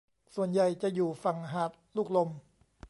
[0.35, 2.29] ส่วนใหญ่จะอยู่ฝั่งหาดลูกลม